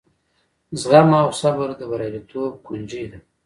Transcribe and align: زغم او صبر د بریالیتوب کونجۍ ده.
زغم 0.81 1.09
او 1.21 1.27
صبر 1.41 1.67
د 1.79 1.81
بریالیتوب 1.89 2.51
کونجۍ 2.65 3.05
ده. 3.11 3.19